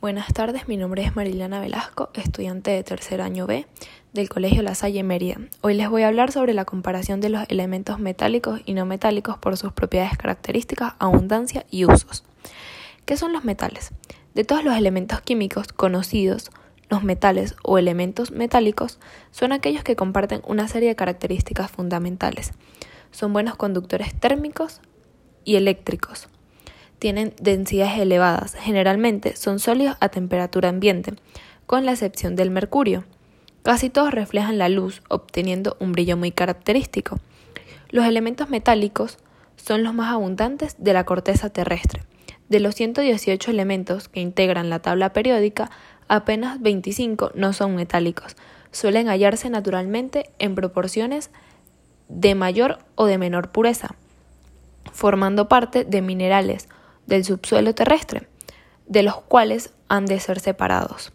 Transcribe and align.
Buenas 0.00 0.32
tardes, 0.32 0.68
mi 0.68 0.76
nombre 0.76 1.02
es 1.02 1.16
Mariliana 1.16 1.60
Velasco, 1.60 2.10
estudiante 2.14 2.70
de 2.70 2.84
tercer 2.84 3.20
año 3.20 3.48
B 3.48 3.66
del 4.12 4.28
Colegio 4.28 4.62
La 4.62 4.76
Salle 4.76 5.02
Mérida. 5.02 5.38
Hoy 5.60 5.74
les 5.74 5.88
voy 5.90 6.02
a 6.02 6.06
hablar 6.06 6.30
sobre 6.30 6.54
la 6.54 6.64
comparación 6.64 7.20
de 7.20 7.30
los 7.30 7.44
elementos 7.48 7.98
metálicos 7.98 8.60
y 8.64 8.74
no 8.74 8.86
metálicos 8.86 9.38
por 9.38 9.56
sus 9.56 9.72
propiedades 9.72 10.16
características, 10.16 10.94
abundancia 11.00 11.66
y 11.68 11.84
usos. 11.84 12.22
¿Qué 13.06 13.16
son 13.16 13.32
los 13.32 13.42
metales? 13.42 13.90
De 14.34 14.44
todos 14.44 14.62
los 14.62 14.76
elementos 14.76 15.20
químicos 15.20 15.72
conocidos, 15.72 16.52
los 16.88 17.02
metales 17.02 17.56
o 17.64 17.76
elementos 17.76 18.30
metálicos 18.30 19.00
son 19.32 19.50
aquellos 19.50 19.82
que 19.82 19.96
comparten 19.96 20.42
una 20.46 20.68
serie 20.68 20.90
de 20.90 20.96
características 20.96 21.72
fundamentales. 21.72 22.52
Son 23.10 23.32
buenos 23.32 23.56
conductores 23.56 24.14
térmicos 24.14 24.80
y 25.42 25.56
eléctricos 25.56 26.28
tienen 26.98 27.34
densidades 27.40 28.00
elevadas, 28.00 28.54
generalmente 28.54 29.36
son 29.36 29.58
sólidos 29.58 29.96
a 30.00 30.08
temperatura 30.08 30.68
ambiente, 30.68 31.14
con 31.66 31.84
la 31.84 31.92
excepción 31.92 32.34
del 32.36 32.50
mercurio. 32.50 33.04
Casi 33.62 33.90
todos 33.90 34.12
reflejan 34.12 34.58
la 34.58 34.68
luz, 34.68 35.02
obteniendo 35.08 35.76
un 35.80 35.92
brillo 35.92 36.16
muy 36.16 36.32
característico. 36.32 37.18
Los 37.90 38.06
elementos 38.06 38.48
metálicos 38.48 39.18
son 39.56 39.82
los 39.82 39.94
más 39.94 40.12
abundantes 40.12 40.76
de 40.78 40.92
la 40.92 41.04
corteza 41.04 41.50
terrestre. 41.50 42.02
De 42.48 42.60
los 42.60 42.74
118 42.74 43.50
elementos 43.50 44.08
que 44.08 44.20
integran 44.20 44.70
la 44.70 44.78
tabla 44.78 45.12
periódica, 45.12 45.70
apenas 46.08 46.60
25 46.60 47.32
no 47.34 47.52
son 47.52 47.74
metálicos. 47.74 48.36
Suelen 48.72 49.08
hallarse 49.08 49.50
naturalmente 49.50 50.30
en 50.38 50.54
proporciones 50.54 51.30
de 52.08 52.34
mayor 52.34 52.78
o 52.94 53.06
de 53.06 53.18
menor 53.18 53.50
pureza, 53.50 53.94
formando 54.92 55.48
parte 55.48 55.84
de 55.84 56.00
minerales 56.00 56.68
del 57.08 57.24
subsuelo 57.24 57.74
terrestre, 57.74 58.28
de 58.86 59.02
los 59.02 59.16
cuales 59.22 59.72
han 59.88 60.06
de 60.06 60.20
ser 60.20 60.38
separados. 60.38 61.12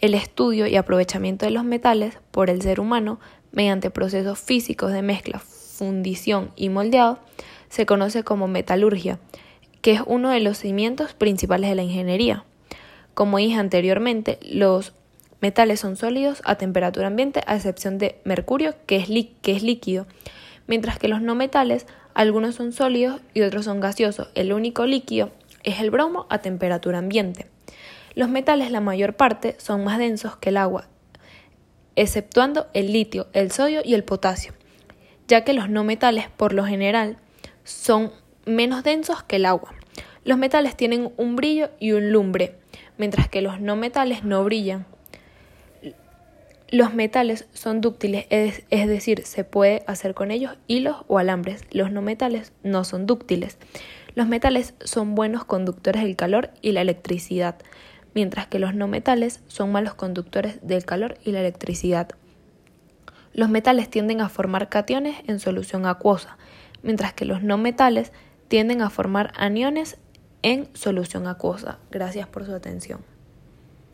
El 0.00 0.14
estudio 0.14 0.66
y 0.66 0.76
aprovechamiento 0.76 1.44
de 1.44 1.52
los 1.52 1.62
metales 1.62 2.18
por 2.30 2.50
el 2.50 2.62
ser 2.62 2.80
humano 2.80 3.20
mediante 3.52 3.90
procesos 3.90 4.38
físicos 4.38 4.92
de 4.92 5.02
mezcla, 5.02 5.38
fundición 5.38 6.50
y 6.56 6.70
moldeado 6.70 7.18
se 7.68 7.86
conoce 7.86 8.24
como 8.24 8.48
metalurgia, 8.48 9.18
que 9.82 9.92
es 9.92 10.00
uno 10.06 10.30
de 10.30 10.40
los 10.40 10.58
cimientos 10.58 11.12
principales 11.12 11.70
de 11.70 11.76
la 11.76 11.82
ingeniería. 11.82 12.44
Como 13.14 13.38
dije 13.38 13.58
anteriormente, 13.58 14.38
los 14.42 14.94
metales 15.40 15.80
son 15.80 15.96
sólidos 15.96 16.40
a 16.44 16.56
temperatura 16.56 17.08
ambiente 17.08 17.42
a 17.46 17.56
excepción 17.56 17.98
de 17.98 18.20
mercurio, 18.24 18.74
que 18.86 18.96
es, 18.96 19.08
que 19.42 19.52
es 19.52 19.62
líquido, 19.62 20.06
mientras 20.66 20.98
que 20.98 21.08
los 21.08 21.20
no 21.20 21.34
metales 21.34 21.86
algunos 22.16 22.54
son 22.54 22.72
sólidos 22.72 23.20
y 23.34 23.42
otros 23.42 23.66
son 23.66 23.78
gaseosos. 23.78 24.30
El 24.34 24.54
único 24.54 24.86
líquido 24.86 25.32
es 25.64 25.80
el 25.80 25.90
bromo 25.90 26.26
a 26.30 26.38
temperatura 26.38 26.96
ambiente. 26.96 27.46
Los 28.14 28.30
metales, 28.30 28.70
la 28.70 28.80
mayor 28.80 29.16
parte, 29.16 29.54
son 29.58 29.84
más 29.84 29.98
densos 29.98 30.34
que 30.38 30.48
el 30.48 30.56
agua, 30.56 30.88
exceptuando 31.94 32.68
el 32.72 32.90
litio, 32.90 33.26
el 33.34 33.50
sodio 33.50 33.82
y 33.84 33.92
el 33.92 34.02
potasio, 34.02 34.54
ya 35.28 35.44
que 35.44 35.52
los 35.52 35.68
no 35.68 35.84
metales, 35.84 36.30
por 36.30 36.54
lo 36.54 36.64
general, 36.64 37.18
son 37.64 38.10
menos 38.46 38.82
densos 38.82 39.22
que 39.22 39.36
el 39.36 39.44
agua. 39.44 39.74
Los 40.24 40.38
metales 40.38 40.74
tienen 40.74 41.12
un 41.18 41.36
brillo 41.36 41.68
y 41.78 41.92
un 41.92 42.12
lumbre, 42.12 42.56
mientras 42.96 43.28
que 43.28 43.42
los 43.42 43.60
no 43.60 43.76
metales 43.76 44.24
no 44.24 44.42
brillan. 44.42 44.86
Los 46.68 46.94
metales 46.94 47.46
son 47.52 47.80
dúctiles, 47.80 48.26
es, 48.30 48.64
decir, 48.70 49.24
se 49.24 49.44
puede 49.44 49.84
hacer 49.86 50.14
con 50.14 50.32
ellos 50.32 50.58
hilos 50.66 50.96
o 51.06 51.18
alambres. 51.18 51.62
Los 51.70 51.92
no 51.92 52.02
metales 52.02 52.52
no 52.64 52.82
son 52.82 53.06
dúctiles. 53.06 53.56
Los 54.16 54.26
metales 54.26 54.74
son 54.82 55.14
buenos 55.14 55.44
conductores 55.44 56.02
del 56.02 56.16
calor 56.16 56.50
y 56.62 56.72
la 56.72 56.80
electricidad, 56.80 57.56
mientras 58.14 58.48
que 58.48 58.58
los 58.58 58.74
no 58.74 58.88
metales 58.88 59.42
son 59.46 59.70
malos 59.70 59.94
conductores 59.94 60.58
del 60.60 60.84
calor 60.84 61.18
y 61.24 61.30
la 61.30 61.40
electricidad. 61.40 62.08
Los 63.32 63.48
metales 63.48 63.88
tienden 63.88 64.20
a 64.20 64.28
formar 64.28 64.68
cationes 64.68 65.18
en 65.28 65.38
solución 65.38 65.86
acuosa, 65.86 66.36
mientras 66.82 67.12
que 67.12 67.26
los 67.26 67.44
no 67.44 67.58
metales 67.58 68.10
tienden 68.48 68.82
a 68.82 68.90
formar 68.90 69.32
aniones 69.36 69.98
en 70.42 70.68
solución 70.74 71.28
acuosa. 71.28 71.78
Gracias 71.92 72.26
por 72.26 72.44
su 72.44 72.52
atención. 72.52 73.15